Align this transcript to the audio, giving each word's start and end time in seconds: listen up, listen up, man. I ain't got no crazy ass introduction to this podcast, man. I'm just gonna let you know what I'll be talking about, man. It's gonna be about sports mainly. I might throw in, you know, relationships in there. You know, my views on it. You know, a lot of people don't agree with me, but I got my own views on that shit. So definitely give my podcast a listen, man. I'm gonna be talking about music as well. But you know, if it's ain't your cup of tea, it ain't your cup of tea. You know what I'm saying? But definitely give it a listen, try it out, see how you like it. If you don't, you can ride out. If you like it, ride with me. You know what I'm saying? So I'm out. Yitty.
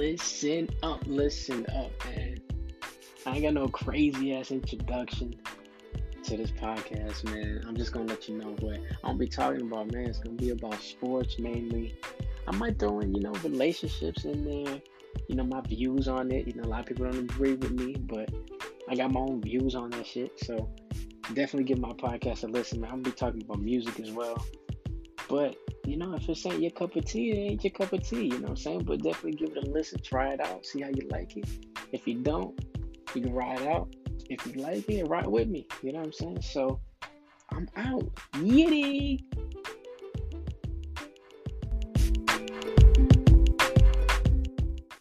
listen 0.00 0.66
up, 0.82 1.02
listen 1.06 1.66
up, 1.76 1.90
man. 2.06 2.40
I 3.26 3.32
ain't 3.32 3.42
got 3.42 3.52
no 3.52 3.68
crazy 3.68 4.34
ass 4.34 4.50
introduction 4.50 5.34
to 6.22 6.36
this 6.38 6.50
podcast, 6.50 7.22
man. 7.24 7.62
I'm 7.68 7.76
just 7.76 7.92
gonna 7.92 8.06
let 8.06 8.26
you 8.26 8.38
know 8.38 8.56
what 8.60 8.80
I'll 9.04 9.14
be 9.14 9.28
talking 9.28 9.60
about, 9.60 9.92
man. 9.92 10.06
It's 10.06 10.18
gonna 10.18 10.36
be 10.36 10.50
about 10.50 10.80
sports 10.80 11.38
mainly. 11.38 11.98
I 12.48 12.56
might 12.56 12.78
throw 12.78 13.00
in, 13.00 13.14
you 13.14 13.20
know, 13.20 13.32
relationships 13.44 14.24
in 14.24 14.42
there. 14.42 14.80
You 15.28 15.34
know, 15.34 15.44
my 15.44 15.60
views 15.60 16.08
on 16.08 16.32
it. 16.32 16.46
You 16.46 16.54
know, 16.54 16.66
a 16.66 16.70
lot 16.70 16.80
of 16.80 16.86
people 16.86 17.04
don't 17.04 17.18
agree 17.18 17.56
with 17.56 17.72
me, 17.72 17.92
but 17.92 18.30
I 18.88 18.94
got 18.94 19.12
my 19.12 19.20
own 19.20 19.42
views 19.42 19.74
on 19.74 19.90
that 19.90 20.06
shit. 20.06 20.32
So 20.40 20.70
definitely 21.34 21.64
give 21.64 21.78
my 21.78 21.92
podcast 21.92 22.44
a 22.44 22.46
listen, 22.46 22.80
man. 22.80 22.90
I'm 22.90 23.02
gonna 23.02 23.14
be 23.14 23.18
talking 23.18 23.42
about 23.42 23.60
music 23.60 24.00
as 24.00 24.12
well. 24.12 24.42
But 25.30 25.56
you 25.86 25.96
know, 25.96 26.12
if 26.14 26.28
it's 26.28 26.44
ain't 26.44 26.60
your 26.60 26.72
cup 26.72 26.96
of 26.96 27.04
tea, 27.04 27.30
it 27.30 27.36
ain't 27.52 27.64
your 27.64 27.70
cup 27.70 27.92
of 27.92 28.06
tea. 28.06 28.24
You 28.24 28.30
know 28.30 28.38
what 28.40 28.50
I'm 28.50 28.56
saying? 28.56 28.82
But 28.82 29.02
definitely 29.02 29.38
give 29.38 29.56
it 29.56 29.68
a 29.68 29.70
listen, 29.70 30.00
try 30.02 30.32
it 30.32 30.40
out, 30.40 30.66
see 30.66 30.82
how 30.82 30.88
you 30.88 31.08
like 31.08 31.36
it. 31.36 31.48
If 31.92 32.06
you 32.08 32.14
don't, 32.16 32.58
you 33.14 33.22
can 33.22 33.32
ride 33.32 33.62
out. 33.62 33.94
If 34.28 34.44
you 34.46 34.60
like 34.60 34.88
it, 34.88 35.04
ride 35.04 35.28
with 35.28 35.48
me. 35.48 35.68
You 35.82 35.92
know 35.92 36.00
what 36.00 36.06
I'm 36.06 36.12
saying? 36.12 36.42
So 36.42 36.80
I'm 37.52 37.68
out. 37.76 38.12
Yitty. 38.34 39.20